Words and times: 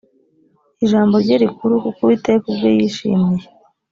ijambo 0.83 1.15
rye 1.23 1.35
rikuru 1.43 1.73
kuko 1.83 1.99
uwiteka 2.03 2.45
ubwe 2.51 2.69
yishimiye 2.77 3.45